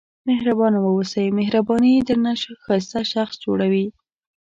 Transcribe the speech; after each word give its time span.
مهربانه 0.27 0.77
واوسئ 0.85 1.25
مهرباني 1.39 1.93
درنه 2.07 2.31
ښایسته 2.63 3.01
شخص 3.13 3.35
جوړوي. 3.45 3.85